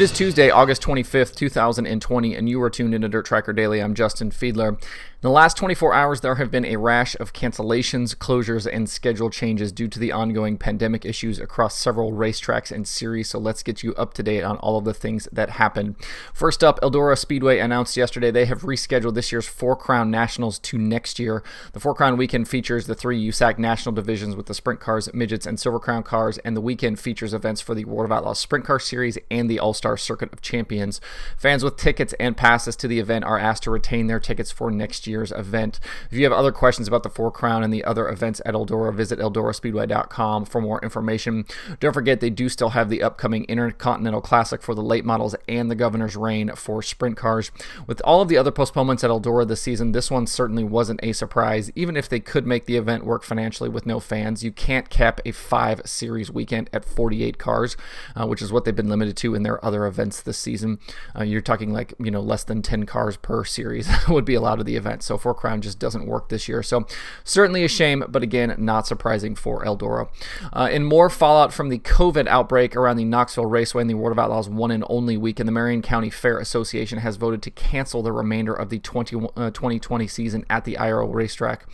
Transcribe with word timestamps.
It 0.00 0.04
is 0.04 0.12
Tuesday, 0.12 0.48
August 0.48 0.80
25th, 0.80 1.34
2020, 1.34 2.34
and 2.34 2.48
you 2.48 2.62
are 2.62 2.70
tuned 2.70 2.94
into 2.94 3.06
Dirt 3.06 3.26
Tracker 3.26 3.52
Daily. 3.52 3.82
I'm 3.82 3.94
Justin 3.94 4.30
Fiedler. 4.30 4.82
In 5.22 5.28
the 5.28 5.34
last 5.34 5.58
24 5.58 5.92
hours, 5.92 6.22
there 6.22 6.36
have 6.36 6.50
been 6.50 6.64
a 6.64 6.76
rash 6.76 7.14
of 7.20 7.34
cancellations, 7.34 8.16
closures, 8.16 8.66
and 8.66 8.88
schedule 8.88 9.28
changes 9.28 9.70
due 9.70 9.86
to 9.86 9.98
the 9.98 10.12
ongoing 10.12 10.56
pandemic 10.56 11.04
issues 11.04 11.38
across 11.38 11.76
several 11.76 12.12
racetracks 12.12 12.72
and 12.72 12.88
series. 12.88 13.28
So 13.28 13.38
let's 13.38 13.62
get 13.62 13.82
you 13.82 13.94
up 13.96 14.14
to 14.14 14.22
date 14.22 14.44
on 14.44 14.56
all 14.56 14.78
of 14.78 14.86
the 14.86 14.94
things 14.94 15.28
that 15.30 15.50
happened. 15.50 15.96
First 16.32 16.64
up, 16.64 16.80
Eldora 16.80 17.18
Speedway 17.18 17.58
announced 17.58 17.98
yesterday 17.98 18.30
they 18.30 18.46
have 18.46 18.62
rescheduled 18.62 19.12
this 19.12 19.30
year's 19.30 19.46
Four 19.46 19.76
Crown 19.76 20.10
Nationals 20.10 20.58
to 20.60 20.78
next 20.78 21.18
year. 21.18 21.42
The 21.74 21.80
Four 21.80 21.94
Crown 21.94 22.16
weekend 22.16 22.48
features 22.48 22.86
the 22.86 22.94
three 22.94 23.22
USAC 23.28 23.58
national 23.58 23.94
divisions 23.94 24.34
with 24.34 24.46
the 24.46 24.54
sprint 24.54 24.80
cars, 24.80 25.12
midgets, 25.12 25.44
and 25.44 25.60
Silver 25.60 25.80
Crown 25.80 26.02
cars, 26.02 26.38
and 26.38 26.56
the 26.56 26.62
weekend 26.62 26.98
features 26.98 27.34
events 27.34 27.60
for 27.60 27.74
the 27.74 27.84
World 27.84 28.06
of 28.06 28.12
Outlaws 28.16 28.38
Sprint 28.38 28.64
Car 28.64 28.78
Series 28.78 29.18
and 29.30 29.50
the 29.50 29.60
All 29.60 29.74
Star 29.74 29.98
Circuit 29.98 30.32
of 30.32 30.40
Champions. 30.40 30.98
Fans 31.36 31.62
with 31.62 31.76
tickets 31.76 32.14
and 32.18 32.38
passes 32.38 32.74
to 32.76 32.88
the 32.88 33.00
event 33.00 33.26
are 33.26 33.38
asked 33.38 33.64
to 33.64 33.70
retain 33.70 34.06
their 34.06 34.18
tickets 34.18 34.50
for 34.50 34.70
next 34.70 35.09
year's 35.10 35.32
event. 35.32 35.80
If 36.10 36.18
you 36.18 36.24
have 36.24 36.32
other 36.32 36.52
questions 36.52 36.88
about 36.88 37.02
the 37.02 37.10
Four 37.10 37.30
Crown 37.30 37.62
and 37.62 37.72
the 37.72 37.84
other 37.84 38.08
events 38.08 38.40
at 38.46 38.54
Eldora, 38.54 38.94
visit 38.94 39.18
eldoraspeedway.com 39.18 40.44
for 40.46 40.60
more 40.60 40.80
information. 40.82 41.44
Don't 41.80 41.92
forget, 41.92 42.20
they 42.20 42.30
do 42.30 42.48
still 42.48 42.70
have 42.70 42.88
the 42.88 43.02
upcoming 43.02 43.44
Intercontinental 43.44 44.20
Classic 44.20 44.62
for 44.62 44.74
the 44.74 44.82
late 44.82 45.04
models 45.04 45.34
and 45.48 45.70
the 45.70 45.74
Governor's 45.74 46.16
Reign 46.16 46.52
for 46.54 46.82
sprint 46.82 47.16
cars. 47.16 47.50
With 47.86 48.00
all 48.04 48.20
of 48.20 48.28
the 48.28 48.38
other 48.38 48.50
postponements 48.50 49.04
at 49.04 49.10
Eldora 49.10 49.46
this 49.46 49.60
season, 49.60 49.92
this 49.92 50.10
one 50.10 50.26
certainly 50.26 50.64
wasn't 50.64 51.00
a 51.02 51.12
surprise. 51.12 51.70
Even 51.74 51.96
if 51.96 52.08
they 52.08 52.20
could 52.20 52.46
make 52.46 52.66
the 52.66 52.76
event 52.76 53.04
work 53.04 53.22
financially 53.22 53.68
with 53.68 53.86
no 53.86 54.00
fans, 54.00 54.44
you 54.44 54.52
can't 54.52 54.90
cap 54.90 55.20
a 55.24 55.32
five 55.32 55.82
series 55.84 56.30
weekend 56.30 56.70
at 56.72 56.84
48 56.84 57.38
cars, 57.38 57.76
uh, 58.14 58.26
which 58.26 58.42
is 58.42 58.52
what 58.52 58.64
they've 58.64 58.74
been 58.74 58.88
limited 58.88 59.16
to 59.18 59.34
in 59.34 59.42
their 59.42 59.64
other 59.64 59.86
events 59.86 60.20
this 60.22 60.38
season. 60.38 60.78
Uh, 61.18 61.24
you're 61.24 61.40
talking 61.40 61.72
like, 61.72 61.94
you 61.98 62.10
know, 62.10 62.20
less 62.20 62.44
than 62.44 62.62
10 62.62 62.86
cars 62.86 63.16
per 63.16 63.44
series 63.44 63.88
would 64.08 64.24
be 64.24 64.34
allowed 64.34 64.56
to 64.56 64.64
the 64.64 64.76
event. 64.76 64.99
So 65.02 65.16
Four 65.16 65.34
Crown 65.34 65.60
just 65.60 65.78
doesn't 65.78 66.06
work 66.06 66.28
this 66.28 66.48
year. 66.48 66.62
So 66.62 66.86
certainly 67.24 67.64
a 67.64 67.68
shame, 67.68 68.04
but 68.08 68.22
again, 68.22 68.54
not 68.58 68.86
surprising 68.86 69.34
for 69.34 69.64
Eldora. 69.64 70.08
Uh, 70.52 70.68
in 70.70 70.84
more 70.84 71.08
fallout 71.08 71.52
from 71.52 71.70
the 71.70 71.78
COVID 71.78 72.26
outbreak 72.26 72.76
around 72.76 72.96
the 72.96 73.04
Knoxville 73.04 73.46
Raceway 73.46 73.82
and 73.82 73.90
the 73.90 73.94
World 73.94 74.12
of 74.12 74.18
Outlaws 74.18 74.48
one 74.48 74.70
and 74.70 74.84
only 74.88 75.16
week, 75.16 75.30
weekend, 75.30 75.46
the 75.46 75.52
Marion 75.52 75.80
County 75.80 76.10
Fair 76.10 76.38
Association 76.38 76.98
has 76.98 77.14
voted 77.14 77.40
to 77.42 77.50
cancel 77.50 78.02
the 78.02 78.10
remainder 78.10 78.52
of 78.52 78.68
the 78.68 78.80
20, 78.80 79.16
uh, 79.36 79.50
2020 79.50 80.08
season 80.08 80.44
at 80.50 80.64
the 80.64 80.74
IRL 80.74 81.14
racetrack. 81.14 81.66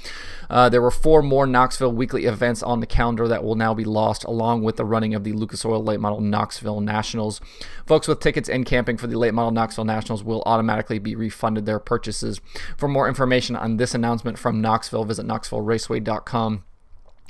Uh, 0.50 0.68
there 0.68 0.82
were 0.82 0.90
four 0.90 1.22
more 1.22 1.46
Knoxville 1.46 1.92
weekly 1.92 2.26
events 2.26 2.62
on 2.62 2.80
the 2.80 2.86
calendar 2.86 3.26
that 3.28 3.42
will 3.42 3.54
now 3.54 3.72
be 3.72 3.84
lost, 3.84 4.24
along 4.24 4.62
with 4.62 4.76
the 4.76 4.84
running 4.84 5.14
of 5.14 5.24
the 5.24 5.32
Lucas 5.32 5.64
Oil 5.64 5.82
Late 5.82 6.00
Model 6.00 6.20
Knoxville 6.20 6.82
Nationals. 6.82 7.40
Folks 7.86 8.06
with 8.06 8.20
tickets 8.20 8.50
and 8.50 8.66
camping 8.66 8.98
for 8.98 9.06
the 9.06 9.18
Late 9.18 9.32
Model 9.32 9.52
Knoxville 9.52 9.86
Nationals 9.86 10.22
will 10.22 10.42
automatically 10.44 10.98
be 10.98 11.16
refunded 11.16 11.64
their 11.64 11.78
purchases. 11.78 12.42
For 12.76 12.88
more 12.88 13.08
information 13.08 13.15
on 13.56 13.76
this 13.76 13.94
announcement 13.94 14.38
from 14.38 14.60
Knoxville, 14.60 15.04
visit 15.04 15.26
knoxvilleRaceway.com. 15.26 16.64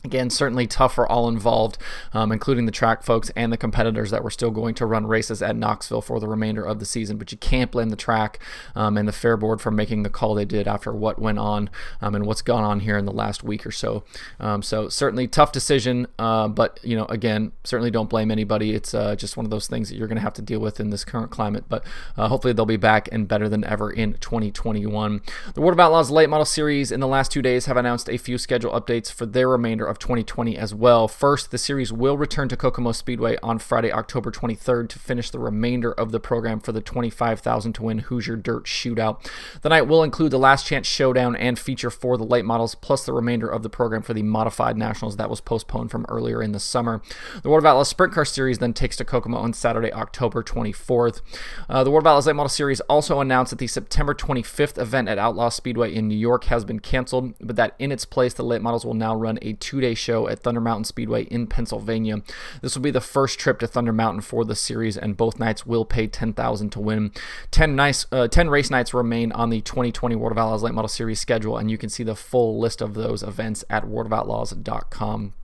Again, 0.07 0.31
certainly 0.31 0.69
tough 0.69 0.95
for 0.95 1.11
all 1.11 1.29
involved, 1.29 1.79
um, 2.13 2.31
including 2.31 2.67
the 2.67 2.73
track 2.73 3.03
folks 3.03 3.31
and 3.35 3.53
the 3.53 3.57
competitors 3.57 4.13
that 4.13 4.23
were 4.23 4.31
still 4.31 4.53
going 4.53 4.75
to 4.77 4.87
run 4.87 5.05
races 5.07 5.43
at 5.43 5.57
Knoxville 5.57 6.01
for 6.01 6.21
the 6.21 6.29
remainder 6.29 6.65
of 6.65 6.79
the 6.79 6.85
season. 6.85 7.19
But 7.19 7.33
you 7.33 7.39
can't 7.39 7.73
blame 7.73 7.89
the 7.89 7.97
track 7.97 8.39
um, 8.77 8.97
and 8.97 9.09
the 9.09 9.13
fair 9.13 9.37
board 9.37 9.61
for 9.61 9.73
making 9.73 10.05
the 10.05 10.09
call 10.09 10.35
they 10.35 10.45
did 10.45 10.69
after 10.69 10.93
what 10.93 11.19
went 11.19 11.41
on 11.41 11.71
um, 12.01 12.15
and 12.15 12.25
what's 12.25 12.41
gone 12.41 12.63
on 12.63 12.81
here 12.81 12.97
in 12.97 13.05
the 13.05 13.13
last 13.13 13.43
week 13.43 13.67
or 13.67 13.73
so. 13.73 14.05
Um, 14.39 14.63
so 14.63 14.89
certainly 14.89 15.27
tough 15.27 15.51
decision, 15.51 16.07
uh, 16.21 16.47
but 16.47 16.79
you 16.85 16.97
know, 16.97 17.07
again, 17.07 17.51
certainly 17.65 17.91
don't 17.91 18.09
blame 18.09 18.31
anybody. 18.31 18.73
It's 18.75 18.95
uh, 18.95 19.17
just 19.17 19.37
one 19.37 19.45
of 19.45 19.51
those 19.51 19.67
things 19.67 19.89
that 19.89 19.97
you're 19.97 20.07
going 20.09 20.17
to 20.17 20.23
have 20.23 20.35
to 20.35 20.43
deal 20.43 20.61
with 20.61 20.79
in 20.79 20.91
this 20.91 21.05
current 21.05 21.33
climate. 21.33 21.65
But 21.69 21.85
uh, 22.17 22.29
hopefully 22.29 22.53
they'll 22.53 22.65
be 22.65 22.77
back 22.77 23.09
and 23.11 23.27
better 23.27 23.49
than 23.49 23.65
ever 23.65 23.91
in 23.91 24.15
2021. 24.15 25.21
The 25.55 25.61
World 25.61 25.73
of 25.73 25.81
Outlaws 25.81 26.13
Late 26.13 26.31
Model 26.31 26.45
Series 26.45 26.93
in 26.93 27.01
the 27.01 27.09
last 27.09 27.33
two 27.33 27.43
days 27.43 27.67
have 27.67 27.77
announced 27.77 28.09
a 28.09 28.17
few 28.17 28.39
schedule 28.39 28.71
updates 28.73 29.13
for 29.13 29.27
their 29.27 29.49
remainder 29.49 29.87
of 29.87 29.96
2020 29.99 30.57
as 30.57 30.75
well. 30.75 31.09
First, 31.09 31.51
the 31.51 31.59
series 31.59 31.93
will 31.93 32.17
return 32.17 32.49
to 32.49 32.57
Kokomo 32.57 32.93
Speedway 32.93 33.37
on 33.43 33.59
Friday, 33.59 33.93
October 33.93 34.31
23rd 34.31 34.89
to 34.89 34.99
finish 34.99 35.31
the 35.31 35.39
remainder 35.39 35.93
of 35.93 36.13
the 36.13 36.21
program 36.21 36.61
for 36.61 36.73
the 36.73 36.81
25,000 36.81 37.73
to 37.75 37.83
win 37.83 37.99
Hoosier 37.99 38.37
Dirt 38.37 38.65
Shootout. 38.65 39.27
The 39.63 39.69
night 39.69 39.89
will 39.89 40.03
include 40.03 40.33
the 40.33 40.39
Last 40.39 40.67
Chance 40.67 40.87
Showdown 40.87 41.37
and 41.37 41.59
feature 41.59 41.91
for 41.91 42.17
the 42.17 42.25
late 42.25 42.45
models, 42.45 42.75
plus 42.75 43.05
the 43.05 43.13
remainder 43.13 43.49
of 43.49 43.63
the 43.63 43.71
program 43.71 44.03
for 44.03 44.15
the 44.15 44.23
Modified 44.23 44.77
Nationals 44.77 45.17
that 45.17 45.31
was 45.31 45.41
postponed 45.41 45.91
from 45.91 46.07
earlier 46.09 46.43
in 46.43 46.53
the 46.53 46.61
summer. 46.61 47.03
The 47.43 47.49
World 47.49 47.65
of 47.65 47.67
Outlaws 47.67 47.89
Sprint 47.89 48.13
Car 48.13 48.25
Series 48.25 48.59
then 48.59 48.73
takes 48.73 48.97
to 48.97 49.05
Kokomo 49.05 49.39
on 49.39 49.53
Saturday, 49.53 49.93
October 49.93 50.43
24th. 50.43 51.21
Uh, 51.69 51.85
the 51.85 51.91
World 51.91 52.05
of 52.05 52.09
Outlaws 52.09 52.27
Late 52.27 52.37
Model 52.37 52.49
Series 52.49 52.81
also 52.83 53.21
announced 53.21 53.51
that 53.51 53.59
the 53.59 53.67
September 53.67 54.15
25th 54.15 54.79
event 54.79 55.09
at 55.09 55.19
Outlaw 55.19 55.49
Speedway 55.49 55.95
in 55.95 56.09
New 56.09 56.17
York 56.17 56.45
has 56.45 56.65
been 56.65 56.81
canceled, 56.81 57.35
but 57.41 57.57
that 57.57 57.75
in 57.79 57.93
its 57.93 58.05
place, 58.05 58.35
the 58.35 58.43
late 58.43 58.63
models 58.63 58.85
will 58.85 58.95
now 58.95 59.15
run 59.15 59.39
a 59.43 59.55
two 59.55 59.81
day 59.87 59.95
show 59.95 60.29
at 60.29 60.41
Thunder 60.41 60.61
Mountain 60.61 60.85
Speedway 60.85 61.25
in 61.25 61.47
Pennsylvania. 61.47 62.23
This 62.61 62.75
will 62.75 62.83
be 62.83 62.91
the 62.91 63.01
first 63.01 63.39
trip 63.39 63.61
to 63.61 63.67
Thunder 63.67 63.93
Mountain 63.93 64.23
for 64.23 64.45
the 64.45 64.55
series, 64.55 64.97
and 64.97 65.17
both 65.17 65.39
nights 65.39 65.65
will 65.65 65.85
pay 65.85 66.07
10000 66.07 66.71
to 66.71 66.81
win. 66.81 67.13
10, 67.51 67.77
nice, 67.77 68.07
uh, 68.11 68.29
10 68.29 68.51
race 68.51 68.71
nights 68.71 68.93
remain 68.93 69.33
on 69.33 69.51
the 69.51 69.61
2020 69.61 70.17
World 70.17 70.33
of 70.33 70.39
Outlaws 70.39 70.63
Late 70.63 70.75
Model 70.75 70.89
Series 70.89 71.21
schedule, 71.21 71.57
and 71.57 71.71
you 71.71 71.79
can 71.79 71.89
see 71.89 72.03
the 72.03 72.17
full 72.17 72.59
list 72.59 72.81
of 72.81 72.95
those 72.95 73.23
events 73.23 73.65
at 73.71 73.85
worldofoutlaws.com. 73.85 75.35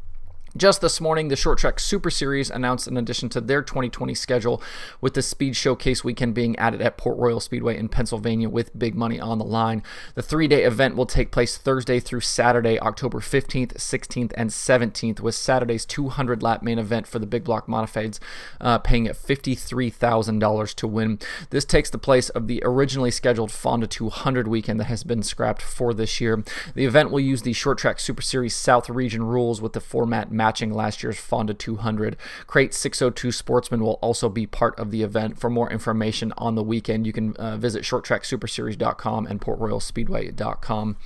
Just 0.54 0.82
this 0.82 1.00
morning, 1.00 1.28
the 1.28 1.36
Short 1.36 1.56
Track 1.56 1.80
Super 1.80 2.10
Series 2.10 2.50
announced 2.50 2.86
an 2.86 2.98
addition 2.98 3.30
to 3.30 3.40
their 3.40 3.62
2020 3.62 4.14
schedule, 4.14 4.62
with 5.00 5.14
the 5.14 5.22
Speed 5.22 5.56
Showcase 5.56 6.04
weekend 6.04 6.34
being 6.34 6.58
added 6.58 6.82
at 6.82 6.98
Port 6.98 7.16
Royal 7.16 7.40
Speedway 7.40 7.78
in 7.78 7.88
Pennsylvania 7.88 8.50
with 8.50 8.78
big 8.78 8.94
money 8.94 9.18
on 9.18 9.38
the 9.38 9.46
line. 9.46 9.82
The 10.14 10.20
three 10.20 10.48
day 10.48 10.64
event 10.64 10.94
will 10.94 11.06
take 11.06 11.30
place 11.30 11.56
Thursday 11.56 12.00
through 12.00 12.20
Saturday, 12.20 12.78
October 12.80 13.20
15th, 13.20 13.76
16th, 13.78 14.32
and 14.36 14.50
17th, 14.50 15.20
with 15.20 15.34
Saturday's 15.34 15.86
200 15.86 16.42
lap 16.42 16.62
main 16.62 16.78
event 16.78 17.06
for 17.06 17.18
the 17.18 17.26
Big 17.26 17.44
Block 17.44 17.66
Modifieds 17.66 18.18
uh, 18.60 18.76
paying 18.76 19.08
at 19.08 19.16
$53,000 19.16 20.74
to 20.74 20.86
win. 20.86 21.18
This 21.48 21.64
takes 21.64 21.88
the 21.88 21.96
place 21.96 22.28
of 22.28 22.46
the 22.46 22.62
originally 22.62 23.10
scheduled 23.10 23.50
Fonda 23.50 23.86
200 23.86 24.46
weekend 24.48 24.78
that 24.80 24.84
has 24.84 25.02
been 25.02 25.22
scrapped 25.22 25.62
for 25.62 25.94
this 25.94 26.20
year. 26.20 26.44
The 26.74 26.84
event 26.84 27.10
will 27.10 27.20
use 27.20 27.40
the 27.40 27.54
Short 27.54 27.78
Track 27.78 27.98
Super 27.98 28.20
Series 28.20 28.54
South 28.54 28.90
Region 28.90 29.22
rules 29.22 29.62
with 29.62 29.72
the 29.72 29.80
format 29.80 30.30
matching 30.42 30.74
last 30.74 31.04
year's 31.04 31.20
Fonda 31.20 31.54
200. 31.54 32.16
Crate 32.48 32.74
602 32.74 33.30
Sportsman 33.30 33.80
will 33.80 34.00
also 34.02 34.28
be 34.28 34.44
part 34.44 34.76
of 34.76 34.90
the 34.90 35.04
event. 35.04 35.38
For 35.38 35.48
more 35.48 35.70
information 35.70 36.32
on 36.36 36.56
the 36.56 36.64
weekend, 36.64 37.06
you 37.06 37.12
can 37.12 37.36
uh, 37.36 37.56
visit 37.58 37.84
shorttracksuperseries.com 37.84 39.26
and 39.26 39.40
portroyalspeedway.com. 39.40 40.96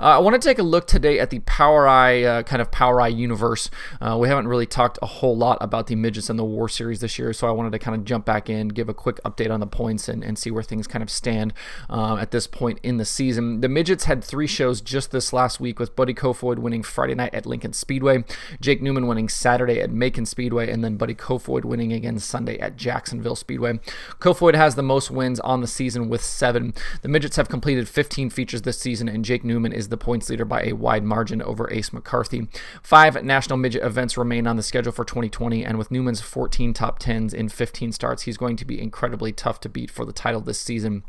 Uh, 0.00 0.02
I 0.02 0.18
want 0.18 0.42
to 0.42 0.48
take 0.48 0.58
a 0.58 0.64
look 0.64 0.88
today 0.88 1.20
at 1.20 1.30
the 1.30 1.38
POWRi 1.40 2.26
uh, 2.26 2.42
kind 2.42 2.60
of 2.60 2.72
POWRi 2.72 3.16
universe. 3.16 3.70
Uh, 4.00 4.16
we 4.18 4.26
haven't 4.26 4.48
really 4.48 4.66
talked 4.66 4.98
a 5.02 5.06
whole 5.06 5.36
lot 5.36 5.58
about 5.60 5.86
the 5.86 5.94
midgets 5.94 6.28
and 6.28 6.36
the 6.36 6.44
War 6.44 6.68
Series 6.68 7.00
this 7.00 7.16
year, 7.16 7.32
so 7.32 7.46
I 7.46 7.52
wanted 7.52 7.70
to 7.70 7.78
kind 7.78 7.96
of 7.96 8.04
jump 8.04 8.24
back 8.24 8.50
in, 8.50 8.68
give 8.68 8.88
a 8.88 8.94
quick 8.94 9.20
update 9.24 9.52
on 9.52 9.60
the 9.60 9.68
points, 9.68 10.08
and, 10.08 10.24
and 10.24 10.36
see 10.36 10.50
where 10.50 10.64
things 10.64 10.88
kind 10.88 11.04
of 11.04 11.10
stand 11.10 11.54
uh, 11.88 12.16
at 12.16 12.32
this 12.32 12.48
point 12.48 12.80
in 12.82 12.96
the 12.96 13.04
season. 13.04 13.60
The 13.60 13.68
midgets 13.68 14.06
had 14.06 14.24
three 14.24 14.48
shows 14.48 14.80
just 14.80 15.12
this 15.12 15.32
last 15.32 15.60
week, 15.60 15.78
with 15.78 15.94
Buddy 15.94 16.12
Kofoid 16.12 16.58
winning 16.58 16.82
Friday 16.82 17.14
night 17.14 17.34
at 17.34 17.46
Lincoln 17.46 17.72
Speedway, 17.72 18.24
Jake 18.60 18.79
Jake 18.80 18.86
Neuman 18.86 19.06
winning 19.06 19.28
Saturday 19.28 19.78
at 19.78 19.90
Macon 19.90 20.24
Speedway, 20.24 20.70
and 20.70 20.82
then 20.82 20.96
Buddy 20.96 21.14
Kofoid 21.14 21.66
winning 21.66 21.92
again 21.92 22.18
Sunday 22.18 22.58
at 22.58 22.78
Jacksonville 22.78 23.36
Speedway. 23.36 23.78
Kofoid 24.20 24.54
has 24.54 24.74
the 24.74 24.82
most 24.82 25.10
wins 25.10 25.38
on 25.40 25.60
the 25.60 25.66
season 25.66 26.08
with 26.08 26.24
seven. 26.24 26.72
The 27.02 27.08
Midgets 27.08 27.36
have 27.36 27.50
completed 27.50 27.90
15 27.90 28.30
features 28.30 28.62
this 28.62 28.78
season, 28.78 29.06
and 29.06 29.22
Jake 29.22 29.42
Neuman 29.42 29.74
is 29.74 29.88
the 29.90 29.98
points 29.98 30.30
leader 30.30 30.46
by 30.46 30.62
a 30.62 30.72
wide 30.72 31.04
margin 31.04 31.42
over 31.42 31.70
Ace 31.70 31.92
McCarthy. 31.92 32.48
Five 32.82 33.22
national 33.22 33.58
midget 33.58 33.82
events 33.82 34.16
remain 34.16 34.46
on 34.46 34.56
the 34.56 34.62
schedule 34.62 34.92
for 34.92 35.04
2020, 35.04 35.62
and 35.62 35.76
with 35.76 35.90
Neuman's 35.90 36.22
14 36.22 36.72
top 36.72 36.98
10s 36.98 37.34
in 37.34 37.50
15 37.50 37.92
starts, 37.92 38.22
he's 38.22 38.38
going 38.38 38.56
to 38.56 38.64
be 38.64 38.80
incredibly 38.80 39.30
tough 39.30 39.60
to 39.60 39.68
beat 39.68 39.90
for 39.90 40.06
the 40.06 40.12
title 40.14 40.40
this 40.40 40.58
season. 40.58 41.04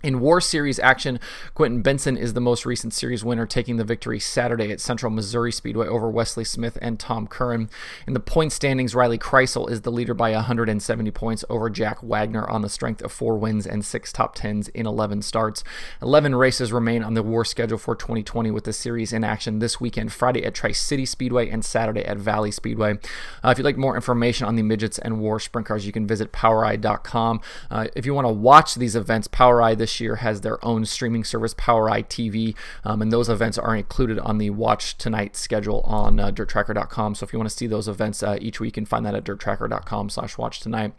In 0.00 0.20
War 0.20 0.40
Series 0.40 0.78
action, 0.78 1.18
Quentin 1.54 1.82
Benson 1.82 2.16
is 2.16 2.32
the 2.32 2.40
most 2.40 2.64
recent 2.64 2.94
series 2.94 3.24
winner, 3.24 3.46
taking 3.46 3.78
the 3.78 3.84
victory 3.84 4.20
Saturday 4.20 4.70
at 4.70 4.80
Central 4.80 5.10
Missouri 5.10 5.50
Speedway 5.50 5.88
over 5.88 6.08
Wesley 6.08 6.44
Smith 6.44 6.78
and 6.80 7.00
Tom 7.00 7.26
Curran. 7.26 7.68
In 8.06 8.12
the 8.14 8.20
point 8.20 8.52
standings, 8.52 8.94
Riley 8.94 9.18
Kreisel 9.18 9.68
is 9.68 9.80
the 9.80 9.90
leader 9.90 10.14
by 10.14 10.30
170 10.30 11.10
points 11.10 11.44
over 11.50 11.68
Jack 11.68 12.00
Wagner 12.00 12.48
on 12.48 12.62
the 12.62 12.68
strength 12.68 13.02
of 13.02 13.10
four 13.10 13.36
wins 13.38 13.66
and 13.66 13.84
six 13.84 14.12
top 14.12 14.36
tens 14.36 14.68
in 14.68 14.86
11 14.86 15.22
starts. 15.22 15.64
11 16.00 16.36
races 16.36 16.72
remain 16.72 17.02
on 17.02 17.14
the 17.14 17.22
War 17.24 17.44
schedule 17.44 17.76
for 17.76 17.96
2020 17.96 18.52
with 18.52 18.62
the 18.62 18.72
series 18.72 19.12
in 19.12 19.24
action 19.24 19.58
this 19.58 19.80
weekend, 19.80 20.12
Friday 20.12 20.44
at 20.44 20.54
Tri 20.54 20.70
City 20.70 21.06
Speedway 21.06 21.50
and 21.50 21.64
Saturday 21.64 22.04
at 22.04 22.18
Valley 22.18 22.52
Speedway. 22.52 23.00
Uh, 23.42 23.48
if 23.50 23.58
you'd 23.58 23.64
like 23.64 23.76
more 23.76 23.96
information 23.96 24.46
on 24.46 24.54
the 24.54 24.62
midgets 24.62 25.00
and 25.00 25.18
War 25.18 25.40
sprint 25.40 25.66
cars, 25.66 25.86
you 25.86 25.92
can 25.92 26.06
visit 26.06 26.30
POWRi.com. 26.30 27.40
Uh, 27.68 27.88
if 27.96 28.06
you 28.06 28.14
want 28.14 28.28
to 28.28 28.32
watch 28.32 28.76
these 28.76 28.94
events, 28.94 29.26
POWRi 29.26 29.76
this 29.76 29.87
this 29.88 30.00
year 30.00 30.16
has 30.16 30.42
their 30.42 30.62
own 30.62 30.84
streaming 30.84 31.24
service, 31.24 31.54
POWRi 31.54 32.04
TV, 32.04 32.54
um, 32.84 33.00
and 33.00 33.10
those 33.10 33.30
events 33.30 33.56
are 33.56 33.74
included 33.74 34.18
on 34.18 34.36
the 34.36 34.50
Watch 34.50 34.98
Tonight 34.98 35.34
schedule 35.34 35.80
on 35.80 36.20
uh, 36.20 36.30
DirtTracker.com. 36.30 37.14
So 37.14 37.24
if 37.24 37.32
you 37.32 37.38
want 37.38 37.48
to 37.48 37.56
see 37.56 37.66
those 37.66 37.88
events 37.88 38.22
uh, 38.22 38.36
each 38.38 38.60
week, 38.60 38.68
you 38.68 38.72
can 38.72 38.84
find 38.84 39.06
that 39.06 39.14
at 39.14 39.24
DirtTracker.com/slash 39.24 40.36
watch 40.36 40.60
Tonight. 40.60 40.92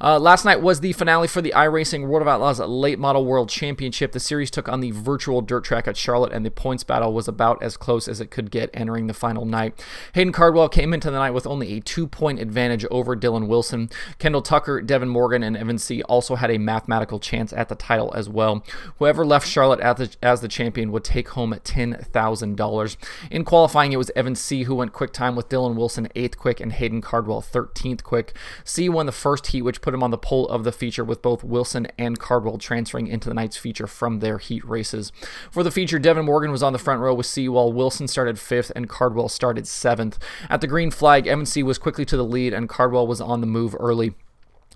Uh, 0.00 0.20
last 0.20 0.44
night 0.44 0.62
was 0.62 0.78
the 0.78 0.92
finale 0.92 1.26
for 1.26 1.42
the 1.42 1.52
iRacing 1.56 2.06
World 2.06 2.22
of 2.22 2.28
Outlaws 2.28 2.60
Late 2.60 3.00
Model 3.00 3.24
World 3.24 3.48
Championship. 3.48 4.12
The 4.12 4.20
series 4.20 4.52
took 4.52 4.68
on 4.68 4.78
the 4.78 4.92
virtual 4.92 5.40
dirt 5.40 5.64
track 5.64 5.88
at 5.88 5.96
Charlotte, 5.96 6.32
and 6.32 6.46
the 6.46 6.50
points 6.52 6.84
battle 6.84 7.12
was 7.12 7.26
about 7.26 7.60
as 7.60 7.76
close 7.76 8.06
as 8.06 8.20
it 8.20 8.30
could 8.30 8.52
get 8.52 8.70
entering 8.72 9.08
the 9.08 9.14
final 9.14 9.46
night. 9.46 9.84
Hayden 10.14 10.32
Cardwell 10.32 10.68
came 10.68 10.94
into 10.94 11.10
the 11.10 11.18
night 11.18 11.32
with 11.32 11.46
only 11.46 11.72
a 11.72 11.80
two-point 11.80 12.38
advantage 12.38 12.84
over 12.88 13.16
Dylan 13.16 13.48
Wilson. 13.48 13.90
Kendall 14.20 14.42
Tucker, 14.42 14.80
Devin 14.80 15.08
Morgan, 15.08 15.42
and 15.42 15.56
Evan 15.56 15.78
C. 15.78 16.02
also 16.04 16.36
had 16.36 16.52
a 16.52 16.58
mathematical 16.58 17.18
chance 17.18 17.52
at 17.52 17.68
the 17.68 17.74
title 17.74 18.12
as 18.14 18.27
well. 18.28 18.64
Whoever 18.98 19.24
left 19.24 19.46
Charlotte 19.46 19.80
the, 19.80 20.14
as 20.22 20.40
the 20.40 20.48
champion 20.48 20.92
would 20.92 21.04
take 21.04 21.30
home 21.30 21.52
$10,000. 21.52 22.96
In 23.30 23.44
qualifying, 23.44 23.92
it 23.92 23.96
was 23.96 24.10
Evan 24.14 24.34
C. 24.34 24.64
who 24.64 24.74
went 24.74 24.92
quick 24.92 25.12
time 25.12 25.36
with 25.36 25.48
Dylan 25.48 25.74
Wilson 25.74 26.08
8th 26.14 26.36
quick 26.36 26.60
and 26.60 26.72
Hayden 26.72 27.00
Cardwell 27.00 27.42
13th 27.42 28.02
quick. 28.02 28.36
C 28.64 28.88
won 28.88 29.06
the 29.06 29.12
first 29.12 29.48
heat, 29.48 29.62
which 29.62 29.80
put 29.80 29.94
him 29.94 30.02
on 30.02 30.10
the 30.10 30.18
pole 30.18 30.48
of 30.48 30.64
the 30.64 30.72
feature 30.72 31.04
with 31.04 31.22
both 31.22 31.44
Wilson 31.44 31.88
and 31.98 32.18
Cardwell 32.18 32.58
transferring 32.58 33.06
into 33.06 33.28
the 33.28 33.34
night's 33.34 33.56
feature 33.56 33.86
from 33.86 34.20
their 34.20 34.38
heat 34.38 34.64
races. 34.64 35.12
For 35.50 35.62
the 35.62 35.70
feature, 35.70 35.98
Devin 35.98 36.26
Morgan 36.26 36.50
was 36.50 36.62
on 36.62 36.72
the 36.72 36.78
front 36.78 37.00
row 37.00 37.14
with 37.14 37.26
C, 37.26 37.48
while 37.48 37.72
Wilson 37.72 38.08
started 38.08 38.36
5th 38.36 38.72
and 38.76 38.88
Cardwell 38.88 39.28
started 39.28 39.64
7th. 39.64 40.18
At 40.48 40.60
the 40.60 40.66
green 40.66 40.90
flag, 40.90 41.26
Evan 41.26 41.46
C. 41.46 41.62
was 41.62 41.78
quickly 41.78 42.04
to 42.04 42.16
the 42.16 42.24
lead 42.24 42.52
and 42.52 42.68
Cardwell 42.68 43.06
was 43.06 43.20
on 43.20 43.40
the 43.40 43.46
move 43.46 43.74
early. 43.78 44.14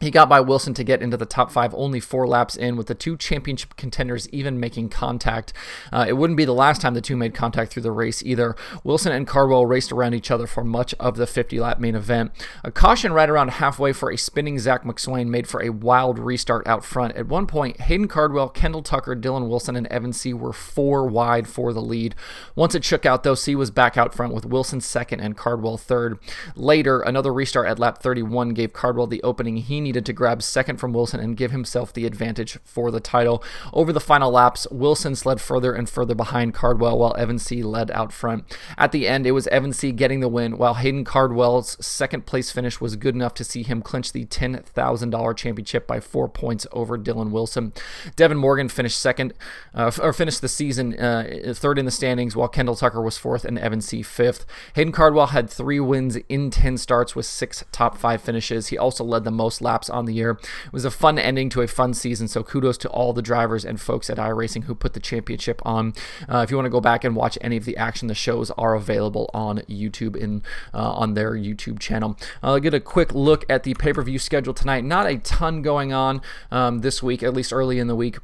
He 0.03 0.11
got 0.11 0.29
by 0.29 0.41
Wilson 0.41 0.75
to 0.75 0.83
get 0.83 1.01
into 1.01 1.17
the 1.17 1.25
top 1.25 1.53
five 1.53 1.73
only 1.75 2.01
four 2.01 2.27
laps 2.27 2.57
in, 2.57 2.75
with 2.77 2.89
the 2.89 2.95
two 2.97 3.17
championship 3.17 3.77
contenders 3.77 4.29
even 4.31 4.59
making 4.59 4.89
contact. 4.89 5.53
Uh, 5.93 6.05
it 6.09 6.15
wouldn't 6.15 6.37
be 6.37 6.45
the 6.45 6.53
last 6.53 6.81
time 6.81 6.95
the 6.95 7.01
two 7.01 7.17
made 7.17 7.35
contact 7.37 7.73
through 7.73 7.85
the 7.85 7.93
race 7.93 8.21
either. 8.25 8.57
Wilson 8.83 9.13
and 9.13 9.29
Cardwell 9.29 9.65
raced 9.65 9.93
around 9.93 10.15
each 10.15 10.33
other 10.33 10.49
for 10.49 10.65
much 10.65 10.93
of 10.99 11.15
the 11.15 11.25
50 11.25 11.61
lap 11.61 11.79
main 11.79 11.95
event. 11.95 12.33
A 12.65 12.73
caution 12.73 13.13
right 13.13 13.31
around 13.31 13.53
halfway 13.53 13.93
for 13.93 14.11
a 14.11 14.19
spinning 14.19 14.59
Zach 14.59 14.83
McSwain 14.83 15.29
made 15.29 15.47
for 15.47 15.63
a 15.63 15.71
wild 15.71 16.19
restart 16.19 16.67
out 16.67 16.85
front. 16.85 17.15
At 17.15 17.29
one 17.29 17.47
point, 17.47 17.83
Hayden 17.83 18.09
Cardwell, 18.09 18.49
Kendall 18.49 18.83
Tucker, 18.83 19.15
Dylan 19.15 19.49
Wilson, 19.49 19.77
and 19.77 19.87
Evan 19.87 20.13
C 20.13 20.35
were 20.35 20.53
four 20.53 21.07
wide 21.07 21.47
for 21.47 21.73
the 21.73 21.81
lead. 21.81 22.17
Once 22.57 22.75
it 22.75 22.85
shook 22.85 23.07
out, 23.07 23.23
though, 23.23 23.37
C 23.37 23.55
was 23.55 23.71
back 23.71 23.97
out 23.97 24.13
front 24.13 24.35
with 24.35 24.47
Wilson 24.47 24.81
second 24.81 25.21
and 25.21 25.37
Cardwell 25.37 25.79
third. 25.79 26.19
Later, 26.57 27.03
another 27.03 27.33
restart 27.33 27.69
at 27.69 27.79
lap 27.79 28.03
31 28.03 28.49
gave 28.49 28.73
Cardwell 28.73 29.07
the 29.07 29.23
opening 29.23 29.59
he 29.59 29.81
needed 29.81 29.92
needed 29.93 30.07
to 30.07 30.13
grab 30.15 30.43
second 30.43 30.79
from 30.79 30.95
Wilson 30.95 31.21
and 31.21 31.37
give 31.37 31.51
himself 31.51 31.93
the 31.93 32.07
advantage 32.07 32.59
for 32.65 32.91
the 32.91 32.99
title. 32.99 33.45
Over 33.75 33.93
the 33.93 34.01
final 34.01 34.31
laps, 34.31 34.67
Wilson 34.71 35.15
slid 35.15 35.39
further 35.39 35.75
and 35.75 35.87
further 35.87 36.15
behind 36.15 36.55
Cardwell 36.55 36.99
while 36.99 37.15
Evan 37.19 37.39
C 37.39 37.63
led 37.63 37.91
out 37.91 38.11
front. 38.11 38.45
At 38.79 38.91
the 38.91 39.07
end, 39.07 39.27
it 39.27 39.33
was 39.33 39.47
Evan 39.49 39.75
C 39.75 39.93
getting 39.93 40.21
the 40.21 40.31
win, 40.31 40.57
while 40.57 40.75
Hayden 40.75 41.05
Cardwell's 41.05 41.77
second 41.85 42.25
place 42.25 42.51
finish 42.51 42.81
was 42.81 42.97
good 42.97 43.15
enough 43.15 43.35
to 43.35 43.45
see 43.45 43.63
him 43.63 43.83
clinch 43.83 44.13
the 44.13 44.25
$10,000 44.25 45.37
championship 45.37 45.87
by 45.87 46.01
four 46.01 46.27
points 46.27 46.67
over 46.73 46.97
Dylan 46.97 47.31
Wilson. 47.31 47.75
Devin 48.17 48.39
Morgan 48.39 48.71
finished 48.71 48.99
second, 48.99 49.35
uh, 49.75 49.91
or 50.01 50.15
finished 50.15 50.41
the 50.41 50.49
season 50.49 50.99
uh, 50.99 51.53
third 51.55 51.79
in 51.79 51.85
the 51.85 51.91
standings, 51.91 52.35
while 52.35 52.49
Kendall 52.49 52.77
Tucker 52.77 53.03
was 53.03 53.19
fourth 53.19 53.45
and 53.45 53.59
Evan 53.59 53.83
C 53.83 54.01
fifth. 54.01 54.47
Hayden 54.75 54.93
Cardwell 54.93 55.27
had 55.27 55.51
three 55.51 55.81
wins 55.81 56.17
in 56.31 56.51
10 56.51 56.79
starts 56.79 57.15
with 57.15 57.27
six 57.27 57.63
top 57.73 57.99
five 57.99 58.23
finishes. 58.23 58.69
He 58.69 58.79
also 58.79 59.05
led 59.05 59.25
the 59.25 59.31
most 59.31 59.61
laps 59.61 59.82
on 59.91 60.05
the 60.05 60.15
year. 60.15 60.39
It 60.67 60.73
was 60.73 60.85
a 60.85 60.91
fun 60.91 61.19
ending 61.19 61.49
to 61.51 61.63
a 61.63 61.67
fun 61.67 61.95
season, 61.95 62.29
so 62.29 62.43
kudos 62.43 62.79
to 62.79 62.89
all 62.89 63.13
the 63.13 63.23
drivers 63.23 63.65
and 63.65 63.81
folks 63.81 64.11
at 64.11 64.19
iRacing 64.19 64.65
who 64.65 64.75
put 64.75 64.95
the 64.95 65.01
championship 65.01 65.61
on. 65.65 65.95
Uh, 66.29 66.39
if 66.39 66.51
you 66.51 66.57
want 66.57 66.67
to 66.67 66.71
go 66.71 66.81
back 66.81 67.05
and 67.05 67.17
watch 67.17 67.39
any 67.41 67.57
of 67.57 67.65
the 67.65 67.77
action, 67.77 68.09
the 68.09 68.15
shows 68.15 68.51
are 68.53 68.75
available 68.75 69.31
on 69.35 69.59
YouTube 69.61 70.17
in 70.17 70.43
uh, 70.75 70.93
on 70.93 71.15
their 71.15 71.33
YouTube 71.33 71.79
channel. 71.79 72.17
I'll 72.43 72.61
get 72.61 72.75
a 72.75 72.81
quick 72.81 73.15
look 73.15 73.45
at 73.49 73.63
the 73.63 73.75
pay-per-view 73.75 74.19
schedule 74.19 74.55
tonight. 74.55 74.85
Not 74.85 75.07
a 75.07 75.19
ton 75.19 75.63
going 75.63 75.93
on 75.93 76.23
um, 76.51 76.81
this 76.81 77.03
week, 77.03 77.23
at 77.23 77.35
least 77.35 77.53
early 77.53 77.79
in 77.79 77.87
the 77.87 77.97
week. 77.97 78.19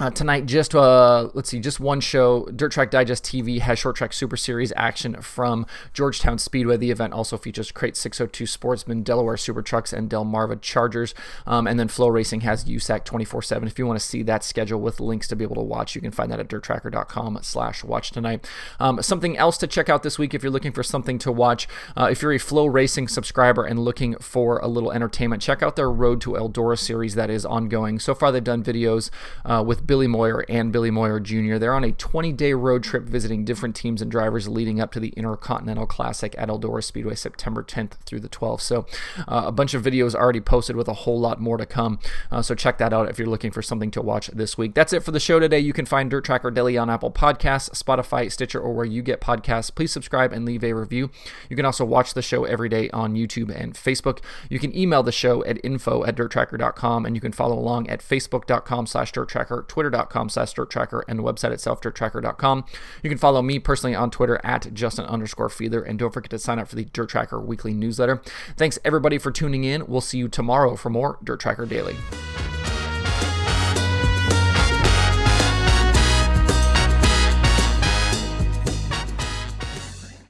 Uh, 0.00 0.10
tonight, 0.10 0.46
just 0.46 0.76
uh, 0.76 1.28
let's 1.34 1.48
see, 1.48 1.58
just 1.58 1.80
one 1.80 2.00
show. 2.00 2.44
Dirt 2.54 2.70
Track 2.70 2.92
Digest 2.92 3.24
TV 3.24 3.58
has 3.58 3.80
Short 3.80 3.96
Track 3.96 4.12
Super 4.12 4.36
Series 4.36 4.72
action 4.76 5.20
from 5.20 5.66
Georgetown 5.92 6.38
Speedway. 6.38 6.76
The 6.76 6.92
event 6.92 7.12
also 7.14 7.36
features 7.36 7.72
Crate 7.72 7.96
602 7.96 8.46
Sportsman, 8.46 9.02
Delaware 9.02 9.36
Super 9.36 9.60
Trucks, 9.60 9.92
and 9.92 10.08
Delmarva 10.08 10.60
Chargers. 10.60 11.14
Um, 11.48 11.66
and 11.66 11.80
then 11.80 11.88
FloRacing 11.88 12.42
has 12.42 12.64
USAC 12.66 13.04
24/7. 13.04 13.66
If 13.66 13.76
you 13.76 13.88
want 13.88 13.98
to 13.98 14.06
see 14.06 14.22
that 14.22 14.44
schedule 14.44 14.80
with 14.80 15.00
links 15.00 15.26
to 15.28 15.36
be 15.36 15.42
able 15.42 15.56
to 15.56 15.62
watch, 15.62 15.96
you 15.96 16.00
can 16.00 16.12
find 16.12 16.30
that 16.30 16.38
at 16.38 16.48
DirtTracker.com/slash 16.48 17.82
Watch 17.82 18.12
Tonight. 18.12 18.48
Um, 18.78 19.02
something 19.02 19.36
else 19.36 19.58
to 19.58 19.66
check 19.66 19.88
out 19.88 20.04
this 20.04 20.16
week 20.16 20.32
if 20.32 20.44
you're 20.44 20.52
looking 20.52 20.70
for 20.70 20.84
something 20.84 21.18
to 21.18 21.32
watch. 21.32 21.66
Uh, 21.96 22.06
if 22.08 22.22
you're 22.22 22.32
a 22.32 22.38
FloRacing 22.38 23.10
subscriber 23.10 23.64
and 23.64 23.80
looking 23.80 24.14
for 24.18 24.58
a 24.58 24.68
little 24.68 24.92
entertainment, 24.92 25.42
check 25.42 25.60
out 25.60 25.74
their 25.74 25.90
Road 25.90 26.20
to 26.20 26.34
Eldora 26.34 26.78
series 26.78 27.16
that 27.16 27.30
is 27.30 27.44
ongoing. 27.44 27.98
So 27.98 28.14
far, 28.14 28.30
they've 28.30 28.44
done 28.44 28.62
videos 28.62 29.10
uh, 29.44 29.64
with 29.66 29.87
Billy 29.88 30.06
Moyer 30.06 30.44
and 30.48 30.70
Billy 30.70 30.90
Moyer 30.90 31.18
Jr. 31.18 31.56
They're 31.56 31.74
on 31.74 31.82
a 31.82 31.92
20 31.92 32.32
day 32.34 32.52
road 32.52 32.84
trip 32.84 33.04
visiting 33.04 33.44
different 33.44 33.74
teams 33.74 34.00
and 34.00 34.10
drivers 34.10 34.46
leading 34.46 34.80
up 34.80 34.92
to 34.92 35.00
the 35.00 35.08
Intercontinental 35.16 35.86
Classic 35.86 36.34
at 36.38 36.48
Eldora 36.48 36.84
Speedway 36.84 37.14
September 37.14 37.64
10th 37.64 37.94
through 38.04 38.20
the 38.20 38.28
12th. 38.28 38.60
So, 38.60 38.86
uh, 39.26 39.44
a 39.46 39.52
bunch 39.52 39.72
of 39.74 39.82
videos 39.82 40.14
already 40.14 40.40
posted 40.40 40.76
with 40.76 40.88
a 40.88 40.92
whole 40.92 41.18
lot 41.18 41.40
more 41.40 41.56
to 41.56 41.66
come. 41.66 41.98
Uh, 42.30 42.42
so, 42.42 42.54
check 42.54 42.76
that 42.78 42.92
out 42.92 43.08
if 43.08 43.18
you're 43.18 43.26
looking 43.26 43.50
for 43.50 43.62
something 43.62 43.90
to 43.92 44.02
watch 44.02 44.28
this 44.28 44.58
week. 44.58 44.74
That's 44.74 44.92
it 44.92 45.02
for 45.02 45.10
the 45.10 45.18
show 45.18 45.40
today. 45.40 45.58
You 45.58 45.72
can 45.72 45.86
find 45.86 46.10
Dirt 46.10 46.26
Tracker 46.26 46.50
Daily 46.50 46.76
on 46.76 46.90
Apple 46.90 47.10
Podcasts, 47.10 47.70
Spotify, 47.70 48.30
Stitcher, 48.30 48.60
or 48.60 48.74
where 48.74 48.84
you 48.84 49.00
get 49.00 49.22
podcasts. 49.22 49.74
Please 49.74 49.90
subscribe 49.90 50.34
and 50.34 50.44
leave 50.44 50.62
a 50.62 50.74
review. 50.74 51.10
You 51.48 51.56
can 51.56 51.64
also 51.64 51.86
watch 51.86 52.12
the 52.12 52.20
show 52.20 52.44
every 52.44 52.68
day 52.68 52.90
on 52.90 53.14
YouTube 53.14 53.50
and 53.58 53.72
Facebook. 53.72 54.18
You 54.50 54.58
can 54.58 54.76
email 54.76 55.02
the 55.02 55.12
show 55.12 55.42
at 55.46 55.64
info 55.64 56.04
at 56.04 56.14
dirttracker.com 56.14 57.06
and 57.06 57.16
you 57.16 57.22
can 57.22 57.32
follow 57.32 57.58
along 57.58 57.88
at 57.88 58.00
facebook.com 58.00 58.86
slash 58.86 59.12
dirttracker, 59.12 59.66
twitter.com 59.78 60.28
slash 60.28 60.54
dirttracker, 60.54 61.02
and 61.06 61.18
the 61.18 61.22
website 61.22 61.52
itself, 61.52 61.80
dirttracker.com. 61.80 62.64
You 63.02 63.10
can 63.10 63.18
follow 63.18 63.42
me 63.42 63.60
personally 63.60 63.94
on 63.94 64.10
Twitter 64.10 64.40
at 64.42 64.74
Justin 64.74 65.04
underscore 65.04 65.48
Fiedler, 65.48 65.88
and 65.88 65.98
don't 65.98 66.12
forget 66.12 66.30
to 66.30 66.38
sign 66.38 66.58
up 66.58 66.68
for 66.68 66.74
the 66.76 66.86
Dirt 66.86 67.08
Tracker 67.08 67.40
weekly 67.40 67.72
newsletter. 67.72 68.20
Thanks 68.56 68.78
everybody 68.84 69.18
for 69.18 69.30
tuning 69.30 69.62
in. 69.62 69.86
We'll 69.86 70.00
see 70.00 70.18
you 70.18 70.28
tomorrow 70.28 70.74
for 70.74 70.90
more 70.90 71.18
Dirt 71.22 71.40
Tracker 71.40 71.66
Daily. 71.66 71.96